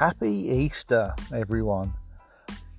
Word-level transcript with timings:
Happy 0.00 0.48
Easter, 0.48 1.14
everyone, 1.30 1.92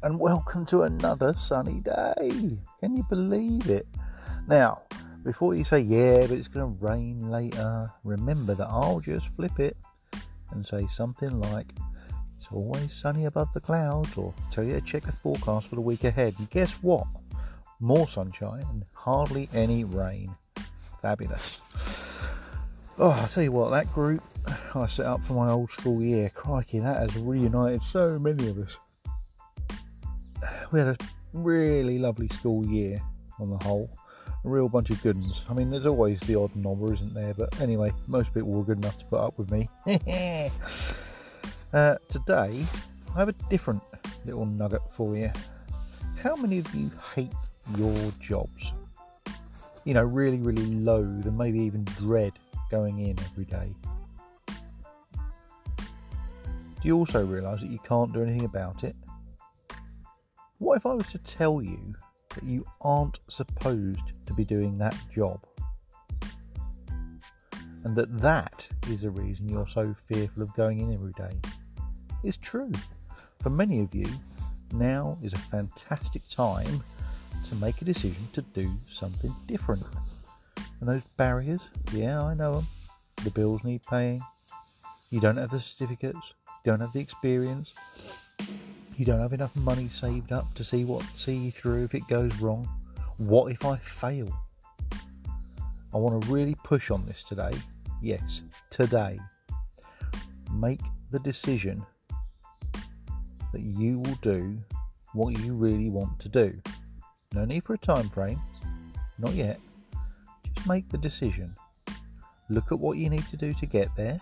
and 0.02 0.20
welcome 0.20 0.66
to 0.66 0.82
another 0.82 1.36
sunny 1.36 1.80
day. 1.82 2.58
Can 2.80 2.96
you 2.96 3.06
believe 3.10 3.70
it? 3.70 3.86
Now, 4.48 4.82
before 5.24 5.54
you 5.54 5.64
say, 5.64 5.82
yeah, 5.82 6.22
but 6.22 6.32
it's 6.32 6.48
going 6.48 6.76
to 6.76 6.84
rain 6.84 7.30
later, 7.30 7.92
remember 8.04 8.56
that 8.56 8.66
I'll 8.68 9.02
just 9.02 9.28
flip 9.36 9.60
it 9.60 9.78
and 10.50 10.66
say 10.66 10.88
something 10.92 11.40
like, 11.42 11.76
it's 12.40 12.48
always 12.52 12.92
sunny 12.92 13.26
above 13.26 13.54
the 13.54 13.62
clouds, 13.62 14.18
or 14.18 14.34
tell 14.50 14.64
you 14.64 14.80
to 14.80 14.82
check 14.82 15.04
the 15.04 15.12
forecast 15.12 15.68
for 15.68 15.76
the 15.76 15.82
week 15.82 16.04
ahead. 16.04 16.34
And 16.40 16.50
guess 16.50 16.82
what? 16.82 17.06
More 17.80 18.08
sunshine 18.08 18.66
and 18.72 18.84
hardly 18.94 19.48
any 19.54 19.84
rain. 19.84 20.36
Fabulous. 21.04 21.60
Oh, 23.04 23.10
I'll 23.10 23.28
tell 23.28 23.42
you 23.42 23.52
what, 23.52 23.72
that 23.72 23.92
group 23.92 24.22
I 24.76 24.86
set 24.86 25.08
up 25.08 25.26
for 25.26 25.34
my 25.34 25.50
old 25.50 25.72
school 25.72 26.04
year, 26.04 26.30
crikey, 26.30 26.78
that 26.78 26.98
has 26.98 27.18
reunited 27.18 27.82
so 27.82 28.20
many 28.20 28.48
of 28.48 28.60
us. 28.60 28.78
We 30.72 30.78
had 30.78 30.90
a 30.90 30.98
really 31.34 31.98
lovely 31.98 32.28
school 32.28 32.64
year 32.64 33.02
on 33.40 33.50
the 33.50 33.58
whole. 33.66 33.90
A 34.46 34.48
real 34.48 34.70
bunch 34.70 34.92
of 34.92 35.02
good 35.02 35.20
ones. 35.20 35.44
I 35.50 35.54
mean, 35.56 35.72
there's 35.72 35.88
always 35.88 36.20
the 36.20 36.36
odd 36.36 36.54
knobber, 36.54 36.94
isn't 36.94 37.16
there? 37.16 37.34
But 37.34 37.60
anyway, 37.60 37.92
most 38.06 38.36
people 38.36 38.50
were 38.52 38.64
good 38.64 38.78
enough 38.78 39.00
to 39.00 39.06
put 39.06 39.20
up 39.20 39.40
with 39.40 39.50
me. 39.50 39.68
uh, 41.74 41.96
today, 42.08 42.66
I 43.16 43.18
have 43.18 43.30
a 43.30 43.36
different 43.50 43.82
little 44.26 44.46
nugget 44.46 44.84
for 44.92 45.18
you. 45.18 45.32
How 46.22 46.36
many 46.36 46.60
of 46.60 46.76
you 46.76 46.92
hate 47.16 47.34
your 47.80 47.98
jobs? 48.20 48.74
You 49.86 49.96
know, 49.96 50.04
really, 50.04 50.38
really 50.38 50.68
loathe 50.68 51.26
and 51.26 51.36
maybe 51.36 51.62
even 51.62 51.84
dread 51.98 52.34
going 52.72 53.00
in 53.00 53.20
every 53.20 53.46
day. 53.46 53.76
Do 56.82 56.88
you 56.88 56.98
also 56.98 57.24
realise 57.24 57.62
that 57.62 57.70
you 57.70 57.78
can't 57.80 58.12
do 58.12 58.24
anything 58.24 58.46
about 58.46 58.84
it? 58.84 58.96
What 60.58 60.78
if 60.78 60.86
I 60.88 60.94
was 60.94 61.06
to 61.08 61.20
tell 61.20 61.62
you 61.62 61.96
that 62.34 62.44
you 62.44 62.66
aren't 62.82 63.20
supposed 63.28 64.02
to 64.26 64.34
be 64.34 64.46
doing 64.46 64.78
that 64.78 64.98
job? 65.14 65.46
And 67.84 67.96
that 67.96 68.18
that 68.20 68.68
is 68.90 69.02
the 69.02 69.12
reason 69.12 69.50
you're 69.50 69.68
so 69.68 69.94
fearful 70.08 70.42
of 70.42 70.56
going 70.56 70.80
in 70.80 70.94
every 70.94 71.14
day? 71.14 71.38
It's 72.24 72.38
true. 72.38 72.72
For 73.40 73.50
many 73.50 73.82
of 73.82 73.94
you, 73.94 74.06
now 74.72 75.18
is 75.22 75.34
a 75.34 75.38
fantastic 75.38 76.28
time 76.30 76.84
to 77.50 77.56
make 77.56 77.82
a 77.82 77.86
decision 77.86 78.28
to 78.34 78.42
do 78.42 78.72
something 78.88 79.36
different. 79.48 79.84
And 80.82 80.90
those 80.90 81.04
barriers, 81.16 81.62
yeah, 81.94 82.22
I 82.22 82.34
know 82.34 82.56
them. 82.56 82.68
The 83.24 83.30
bills 83.30 83.64
need 83.64 83.84
paying. 83.88 84.24
You 85.12 85.20
don't 85.22 85.38
have 85.38 85.52
the 85.52 85.60
certificates. 85.60 86.34
You 86.66 86.72
don't 86.72 86.82
have 86.82 86.92
the 86.92 87.00
experience. 87.00 87.72
You 88.98 89.06
don't 89.06 89.20
have 89.20 89.34
enough 89.34 89.56
money 89.56 89.88
saved 89.90 90.32
up 90.32 90.52
to 90.56 90.64
see 90.64 90.84
what 90.84 91.06
see 91.16 91.36
you 91.36 91.52
through 91.52 91.84
if 91.84 91.94
it 91.94 92.08
goes 92.08 92.36
wrong. 92.42 92.68
What 93.18 93.52
if 93.52 93.64
I 93.64 93.78
fail? 93.78 94.36
I 95.94 95.98
want 95.98 96.24
to 96.24 96.32
really 96.32 96.56
push 96.64 96.90
on 96.90 97.06
this 97.06 97.24
today. 97.24 97.52
Yes, 98.02 98.42
today. 98.72 99.20
Make 100.52 100.82
the 101.12 101.20
decision 101.20 101.86
that 103.54 103.62
you 103.62 104.00
will 104.00 104.18
do 104.24 104.58
what 105.14 105.38
you 105.40 105.54
really 105.54 105.90
want 105.90 106.20
to 106.22 106.30
do. 106.30 106.60
No 107.36 107.46
need 107.46 107.64
for 107.64 107.76
a 107.76 107.78
time 107.78 108.10
frame. 108.10 108.42
Not 109.20 109.34
yet 109.34 109.60
make 110.68 110.90
the 110.90 110.98
decision. 110.98 111.56
Look 112.50 112.72
at 112.72 112.80
what 112.80 112.98
you 112.98 113.10
need 113.10 113.28
to 113.28 113.38
do 113.38 113.54
to 113.54 113.66
get 113.66 113.96
there. 113.96 114.20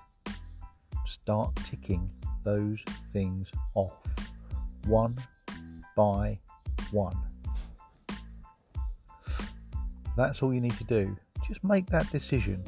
Start 1.05 1.55
ticking 1.65 2.09
those 2.43 2.79
things 3.07 3.51
off 3.73 3.93
one 4.85 5.17
by 5.95 6.39
one. 6.91 7.17
That's 10.15 10.43
all 10.43 10.53
you 10.53 10.61
need 10.61 10.77
to 10.77 10.83
do. 10.83 11.17
Just 11.47 11.63
make 11.63 11.87
that 11.87 12.11
decision. 12.11 12.63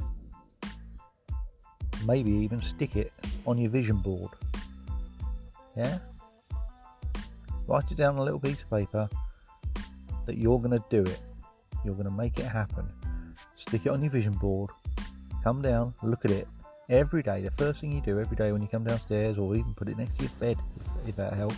Maybe 2.06 2.32
even 2.32 2.62
stick 2.62 2.96
it 2.96 3.14
on 3.46 3.58
your 3.58 3.70
vision 3.70 3.98
board. 3.98 4.32
Yeah? 5.78 6.00
Write 7.68 7.92
it 7.92 7.98
down 7.98 8.16
on 8.16 8.22
a 8.22 8.24
little 8.24 8.40
piece 8.40 8.64
of 8.64 8.70
paper 8.70 9.08
that 10.26 10.38
you're 10.38 10.60
going 10.60 10.72
to 10.72 10.84
do 10.90 11.04
it. 11.04 11.20
You're 11.86 11.96
going 11.96 12.06
to 12.06 12.12
make 12.12 12.40
it 12.40 12.46
happen 12.46 12.88
stick 13.62 13.86
it 13.86 13.90
on 13.90 14.02
your 14.02 14.12
vision 14.12 14.34
board, 14.34 14.70
come 15.44 15.62
down, 15.62 15.94
look 16.04 16.26
at 16.26 16.32
it 16.32 16.48
every 16.90 17.24
day. 17.24 17.42
The 17.42 17.52
first 17.52 17.80
thing 17.82 17.92
you 17.92 18.02
do 18.02 18.20
every 18.20 18.36
day 18.36 18.52
when 18.52 18.62
you 18.62 18.68
come 18.68 18.84
downstairs, 18.84 19.38
or 19.38 19.56
even 19.56 19.74
put 19.74 19.88
it 19.88 19.98
next 19.98 20.18
to 20.18 20.24
your 20.24 20.32
bed 20.40 20.58
if 21.08 21.16
that 21.16 21.34
helps. 21.34 21.56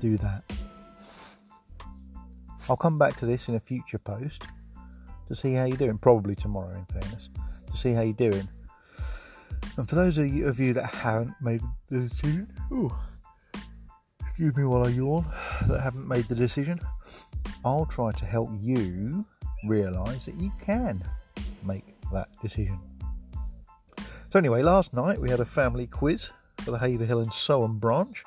Do 0.00 0.16
that. 0.18 0.42
I'll 2.68 2.76
come 2.76 2.98
back 2.98 3.16
to 3.16 3.26
this 3.26 3.48
in 3.48 3.56
a 3.56 3.60
future 3.60 3.98
post 3.98 4.44
to 5.28 5.34
see 5.34 5.54
how 5.54 5.64
you're 5.64 5.76
doing. 5.76 5.98
Probably 5.98 6.34
tomorrow, 6.34 6.74
in 6.74 6.86
fairness, 6.86 7.28
to 7.70 7.76
see 7.76 7.92
how 7.92 8.02
you're 8.02 8.12
doing. 8.14 8.48
And 9.76 9.88
for 9.88 9.94
those 9.94 10.18
of 10.18 10.26
you, 10.26 10.48
of 10.48 10.58
you 10.58 10.72
that 10.74 10.86
haven't 10.86 11.34
made 11.40 11.60
the 11.88 12.00
decision, 12.00 12.52
ooh, 12.72 12.92
excuse 14.20 14.56
me 14.56 14.64
while 14.64 14.86
I 14.86 14.90
yawn, 14.90 15.26
that 15.68 15.80
haven't 15.80 16.08
made 16.08 16.24
the 16.24 16.34
decision, 16.34 16.80
I'll 17.64 17.86
try 17.86 18.12
to 18.12 18.24
help 18.24 18.50
you 18.58 19.24
realise 19.64 20.24
that 20.26 20.34
you 20.36 20.52
can 20.60 21.04
make 21.64 21.84
that 22.12 22.28
decision. 22.40 22.78
So, 24.32 24.38
anyway, 24.38 24.62
last 24.62 24.92
night 24.94 25.20
we 25.20 25.30
had 25.30 25.40
a 25.40 25.44
family 25.44 25.86
quiz 25.86 26.30
for 26.58 26.70
the 26.70 26.78
Haverhill 26.78 27.20
and 27.20 27.30
Soham 27.30 27.80
branch. 27.80 28.24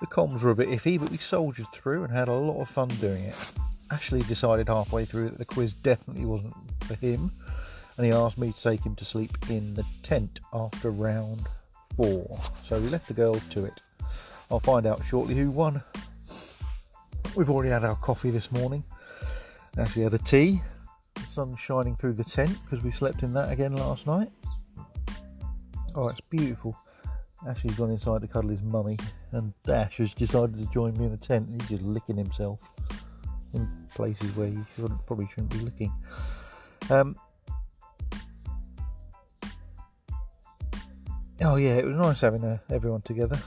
The 0.00 0.06
comms 0.06 0.42
were 0.42 0.50
a 0.50 0.56
bit 0.56 0.68
iffy, 0.68 0.98
but 0.98 1.10
we 1.10 1.16
soldiered 1.16 1.70
through 1.72 2.04
and 2.04 2.12
had 2.12 2.28
a 2.28 2.34
lot 2.34 2.60
of 2.60 2.68
fun 2.68 2.88
doing 2.88 3.24
it. 3.24 3.52
Ashley 3.90 4.22
decided 4.22 4.68
halfway 4.68 5.04
through 5.04 5.30
that 5.30 5.38
the 5.38 5.44
quiz 5.44 5.74
definitely 5.74 6.24
wasn't 6.24 6.54
for 6.84 6.94
him, 6.94 7.32
and 7.96 8.06
he 8.06 8.12
asked 8.12 8.38
me 8.38 8.52
to 8.52 8.62
take 8.62 8.84
him 8.84 8.94
to 8.96 9.04
sleep 9.04 9.36
in 9.48 9.74
the 9.74 9.84
tent 10.02 10.40
after 10.52 10.90
round 10.90 11.40
four. 11.96 12.38
So 12.64 12.78
we 12.78 12.88
left 12.88 13.08
the 13.08 13.14
girls 13.14 13.42
to 13.50 13.64
it. 13.64 13.80
I'll 14.50 14.60
find 14.60 14.86
out 14.86 15.04
shortly 15.04 15.34
who 15.34 15.50
won. 15.50 15.82
We've 17.36 17.50
already 17.50 17.70
had 17.70 17.84
our 17.84 17.96
coffee 17.96 18.30
this 18.30 18.50
morning. 18.50 18.84
Actually 19.78 20.02
had 20.02 20.14
a 20.14 20.18
tea. 20.18 20.60
The 21.14 21.20
sun's 21.22 21.60
shining 21.60 21.96
through 21.96 22.14
the 22.14 22.24
tent 22.24 22.56
because 22.64 22.84
we 22.84 22.90
slept 22.90 23.22
in 23.22 23.32
that 23.34 23.50
again 23.50 23.74
last 23.76 24.06
night. 24.06 24.30
Oh, 25.94 26.08
it's 26.08 26.20
beautiful. 26.20 26.76
Ashley's 27.48 27.76
gone 27.76 27.90
inside 27.90 28.20
to 28.20 28.28
cuddle 28.28 28.50
his 28.50 28.62
mummy, 28.62 28.98
and 29.32 29.54
Dash 29.64 29.96
has 29.96 30.12
decided 30.12 30.58
to 30.58 30.66
join 30.72 30.96
me 30.98 31.06
in 31.06 31.10
the 31.10 31.16
tent. 31.16 31.48
He's 31.48 31.68
just 31.68 31.82
licking 31.82 32.16
himself 32.16 32.60
in 33.54 33.68
places 33.94 34.34
where 34.36 34.48
he 34.48 34.58
should, 34.76 34.92
probably 35.06 35.26
shouldn't 35.28 35.50
be 35.50 35.58
licking. 35.58 35.92
Um, 36.90 37.16
oh 41.40 41.56
yeah, 41.56 41.76
it 41.76 41.86
was 41.86 41.96
nice 41.96 42.20
having 42.20 42.44
uh, 42.44 42.58
everyone 42.70 43.00
together 43.02 43.38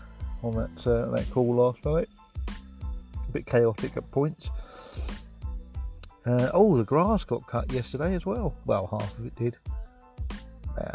on 0.41 0.55
that 0.55 0.87
uh, 0.87 1.09
that 1.11 1.29
call 1.31 1.53
last 1.53 1.85
night. 1.85 2.07
A 2.47 3.31
bit 3.31 3.45
chaotic 3.45 3.95
at 3.95 4.09
points. 4.11 4.49
Uh, 6.25 6.49
oh, 6.53 6.77
the 6.77 6.85
grass 6.85 7.23
got 7.23 7.45
cut 7.47 7.71
yesterday 7.71 8.15
as 8.15 8.25
well. 8.25 8.55
Well, 8.65 8.87
half 8.87 9.17
of 9.19 9.25
it 9.25 9.35
did. 9.35 9.57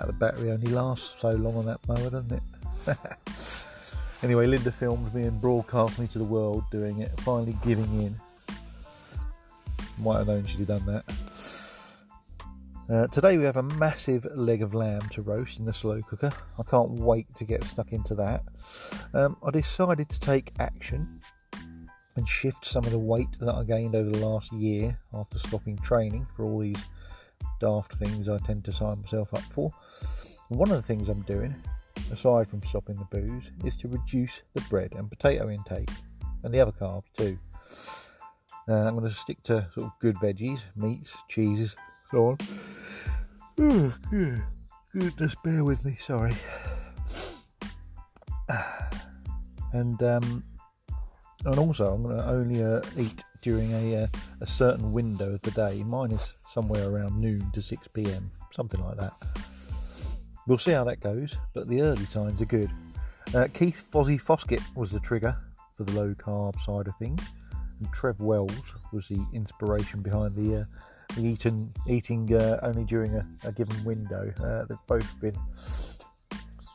The 0.06 0.12
battery 0.14 0.50
only 0.50 0.72
lasts 0.72 1.14
so 1.20 1.30
long 1.32 1.56
on 1.56 1.66
that 1.66 1.86
mower, 1.86 2.10
doesn't 2.10 2.32
it? 2.32 2.42
anyway, 4.22 4.46
Linda 4.46 4.72
filmed 4.72 5.14
me 5.14 5.24
and 5.24 5.40
broadcast 5.40 5.98
me 5.98 6.06
to 6.08 6.18
the 6.18 6.24
world 6.24 6.64
doing 6.70 7.00
it, 7.00 7.18
finally 7.20 7.56
giving 7.64 8.00
in. 8.00 8.16
Might 9.98 10.18
have 10.18 10.28
known 10.28 10.46
she'd 10.46 10.60
have 10.60 10.68
done 10.68 10.86
that. 10.86 11.04
Uh, 12.90 13.06
today 13.08 13.36
we 13.36 13.44
have 13.44 13.58
a 13.58 13.62
massive 13.62 14.26
leg 14.34 14.62
of 14.62 14.72
lamb 14.72 15.02
to 15.10 15.20
roast 15.20 15.58
in 15.58 15.66
the 15.66 15.74
slow 15.74 16.00
cooker. 16.00 16.30
I 16.58 16.62
can't 16.62 16.90
wait 16.92 17.26
to 17.34 17.44
get 17.44 17.62
stuck 17.64 17.92
into 17.92 18.14
that. 18.14 18.44
Um, 19.12 19.36
I 19.44 19.50
decided 19.50 20.08
to 20.08 20.18
take 20.20 20.52
action 20.58 21.17
and 22.18 22.28
shift 22.28 22.66
some 22.66 22.84
of 22.84 22.90
the 22.90 22.98
weight 22.98 23.38
that 23.38 23.54
I 23.54 23.62
gained 23.62 23.94
over 23.94 24.10
the 24.10 24.26
last 24.26 24.52
year 24.52 24.98
after 25.14 25.38
stopping 25.38 25.78
training 25.78 26.26
for 26.34 26.44
all 26.44 26.58
these 26.58 26.84
daft 27.60 27.94
things 27.94 28.28
I 28.28 28.38
tend 28.38 28.64
to 28.64 28.72
sign 28.72 29.00
myself 29.02 29.32
up 29.32 29.44
for. 29.44 29.72
One 30.48 30.68
of 30.70 30.76
the 30.76 30.82
things 30.82 31.08
I'm 31.08 31.22
doing, 31.22 31.54
aside 32.12 32.50
from 32.50 32.62
stopping 32.64 32.96
the 32.96 33.04
booze, 33.04 33.52
is 33.64 33.76
to 33.78 33.88
reduce 33.88 34.42
the 34.54 34.60
bread 34.62 34.94
and 34.96 35.08
potato 35.08 35.48
intake 35.48 35.90
and 36.42 36.52
the 36.52 36.60
other 36.60 36.72
carbs 36.72 37.04
too. 37.16 37.38
Uh, 38.68 38.86
I'm 38.86 38.96
going 38.96 39.08
to 39.08 39.14
stick 39.14 39.40
to 39.44 39.68
sort 39.72 39.86
of 39.86 39.92
good 40.00 40.16
veggies, 40.16 40.60
meats, 40.74 41.16
cheeses, 41.28 41.76
so 42.10 42.30
on. 42.30 42.38
Good. 44.10 44.42
Goodness, 44.92 45.36
bear 45.44 45.64
with 45.64 45.84
me, 45.84 45.96
sorry. 46.00 46.34
And 49.70 50.02
um, 50.02 50.42
and 51.44 51.58
also 51.58 51.94
I'm 51.94 52.02
going 52.02 52.16
to 52.16 52.28
only 52.28 52.62
uh, 52.62 52.82
eat 52.96 53.24
during 53.42 53.72
a, 53.72 54.04
uh, 54.04 54.06
a 54.40 54.46
certain 54.46 54.92
window 54.92 55.34
of 55.34 55.42
the 55.42 55.50
day. 55.52 55.82
Mine 55.84 56.12
is 56.12 56.32
somewhere 56.48 56.88
around 56.88 57.18
noon 57.18 57.50
to 57.52 57.62
6 57.62 57.88
pm, 57.88 58.30
something 58.50 58.82
like 58.82 58.96
that. 58.96 59.12
We'll 60.46 60.58
see 60.58 60.72
how 60.72 60.84
that 60.84 61.00
goes, 61.00 61.36
but 61.54 61.68
the 61.68 61.82
early 61.82 62.06
signs 62.06 62.40
are 62.42 62.46
good. 62.46 62.70
Uh, 63.34 63.46
Keith 63.52 63.88
Fozzie 63.92 64.20
Foskett 64.20 64.62
was 64.74 64.90
the 64.90 65.00
trigger 65.00 65.36
for 65.76 65.84
the 65.84 65.92
low 65.92 66.14
carb 66.14 66.58
side 66.60 66.88
of 66.88 66.96
things, 66.96 67.20
and 67.78 67.92
Trev 67.92 68.20
Wells 68.20 68.72
was 68.92 69.06
the 69.08 69.24
inspiration 69.32 70.00
behind 70.00 70.34
the, 70.34 70.62
uh, 70.62 70.64
the 71.14 71.22
eating, 71.22 71.72
eating 71.86 72.34
uh, 72.34 72.58
only 72.62 72.84
during 72.84 73.14
a, 73.14 73.24
a 73.44 73.52
given 73.52 73.84
window. 73.84 74.32
Uh, 74.42 74.64
they've 74.64 74.78
both 74.86 75.20
been 75.20 75.36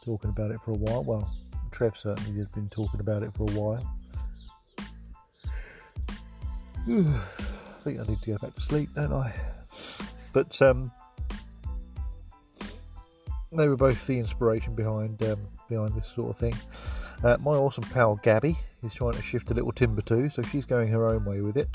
talking 0.05 0.29
about 0.29 0.51
it 0.51 0.59
for 0.63 0.71
a 0.71 0.77
while. 0.77 1.03
Well, 1.03 1.35
Trev 1.71 1.97
certainly 1.97 2.37
has 2.37 2.49
been 2.49 2.69
talking 2.69 2.99
about 2.99 3.23
it 3.23 3.33
for 3.33 3.43
a 3.43 3.53
while. 3.59 3.95
I 6.87 7.83
think 7.83 7.99
I 7.99 8.03
need 8.03 8.21
to 8.23 8.31
go 8.31 8.37
back 8.39 8.55
to 8.55 8.61
sleep, 8.61 8.89
don't 8.93 9.13
I? 9.13 9.33
But 10.33 10.61
um, 10.61 10.91
they 13.53 13.69
were 13.69 13.77
both 13.77 14.05
the 14.05 14.19
inspiration 14.19 14.75
behind 14.75 15.23
um, 15.23 15.39
behind 15.69 15.95
this 15.95 16.07
sort 16.07 16.31
of 16.31 16.37
thing. 16.37 16.55
Uh, 17.23 17.37
my 17.39 17.51
awesome 17.51 17.85
pal 17.85 18.19
Gabby 18.21 18.57
is 18.83 18.93
trying 18.93 19.13
to 19.13 19.21
shift 19.21 19.49
a 19.51 19.53
little 19.53 19.71
timber 19.71 20.01
too, 20.01 20.29
so 20.29 20.41
she's 20.41 20.65
going 20.65 20.89
her 20.89 21.07
own 21.07 21.23
way 21.23 21.39
with 21.39 21.55
it. 21.55 21.73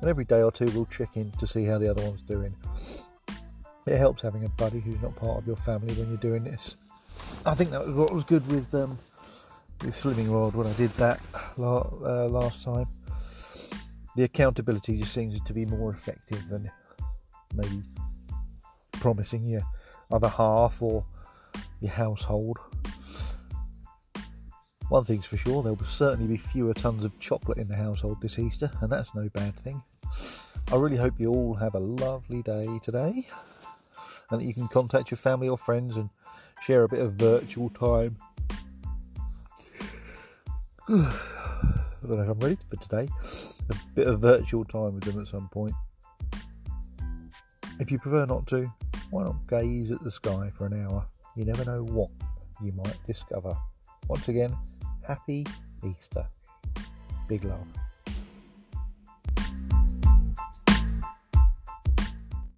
And 0.00 0.08
every 0.08 0.24
day 0.24 0.42
or 0.42 0.52
two, 0.52 0.66
we'll 0.66 0.86
check 0.86 1.16
in 1.16 1.32
to 1.32 1.46
see 1.46 1.64
how 1.64 1.78
the 1.78 1.90
other 1.90 2.02
one's 2.02 2.22
doing. 2.22 2.54
It 3.86 3.98
helps 3.98 4.22
having 4.22 4.44
a 4.44 4.48
buddy 4.50 4.78
who's 4.78 5.00
not 5.02 5.16
part 5.16 5.38
of 5.38 5.46
your 5.46 5.56
family 5.56 5.92
when 5.94 6.08
you're 6.08 6.18
doing 6.18 6.44
this. 6.44 6.76
I 7.44 7.54
think 7.54 7.70
that 7.70 7.84
was 7.84 7.94
what 7.94 8.12
was 8.12 8.22
good 8.22 8.46
with 8.46 8.72
um, 8.74 8.96
with 9.82 10.00
Slimming 10.00 10.28
World 10.28 10.54
when 10.54 10.68
I 10.68 10.72
did 10.74 10.90
that 10.98 11.20
uh, 11.58 12.26
last 12.28 12.62
time. 12.62 12.86
The 14.16 14.24
accountability 14.24 14.98
just 14.98 15.12
seems 15.12 15.38
to 15.42 15.52
be 15.52 15.66
more 15.66 15.92
effective 15.92 16.48
than 16.48 16.70
maybe 17.54 17.82
promising 18.92 19.44
your 19.44 19.60
other 20.10 20.28
half 20.28 20.80
or 20.80 21.04
your 21.80 21.92
household. 21.92 22.58
One 24.88 25.04
thing's 25.04 25.26
for 25.26 25.36
sure, 25.36 25.62
there 25.62 25.74
will 25.74 25.84
certainly 25.84 26.26
be 26.28 26.38
fewer 26.38 26.72
tons 26.72 27.04
of 27.04 27.18
chocolate 27.18 27.58
in 27.58 27.68
the 27.68 27.76
household 27.76 28.22
this 28.22 28.38
Easter, 28.38 28.70
and 28.80 28.90
that's 28.90 29.14
no 29.14 29.28
bad 29.28 29.54
thing. 29.56 29.82
I 30.72 30.76
really 30.76 30.96
hope 30.96 31.20
you 31.20 31.30
all 31.30 31.54
have 31.54 31.74
a 31.74 31.80
lovely 31.80 32.42
day 32.42 32.80
today, 32.82 33.26
and 34.30 34.40
that 34.40 34.44
you 34.44 34.54
can 34.54 34.68
contact 34.68 35.10
your 35.10 35.18
family 35.18 35.48
or 35.48 35.58
friends 35.58 35.94
and 35.96 36.08
share 36.62 36.84
a 36.84 36.88
bit 36.88 37.00
of 37.00 37.14
virtual 37.14 37.68
time. 37.68 38.16
I 40.88 42.08
don't 42.08 42.16
know 42.16 42.22
if 42.22 42.28
I'm 42.30 42.38
ready 42.38 42.56
for 42.68 42.76
today. 42.76 43.08
A 43.70 43.74
bit 43.94 44.06
of 44.06 44.20
virtual 44.20 44.64
time 44.64 44.94
with 44.94 45.04
them 45.04 45.20
at 45.20 45.28
some 45.28 45.48
point. 45.48 45.74
If 47.78 47.90
you 47.90 47.98
prefer 47.98 48.24
not 48.26 48.46
to, 48.48 48.72
why 49.10 49.24
not 49.24 49.46
gaze 49.48 49.90
at 49.90 50.02
the 50.02 50.10
sky 50.10 50.50
for 50.54 50.66
an 50.66 50.86
hour? 50.86 51.06
You 51.36 51.44
never 51.44 51.64
know 51.64 51.82
what 51.82 52.10
you 52.62 52.72
might 52.72 52.98
discover. 53.06 53.56
Once 54.08 54.28
again, 54.28 54.56
happy 55.06 55.46
Easter. 55.84 56.26
Big 57.28 57.44
love. 57.44 57.66